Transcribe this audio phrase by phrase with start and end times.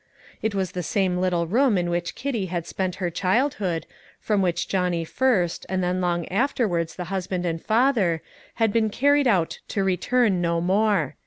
[0.41, 3.85] It was the same little room in which Kitty had spent her childhood,
[4.19, 8.23] from which Johnny first, and then long afterwards the husband and father,
[8.55, 11.17] had been carried out to return no more.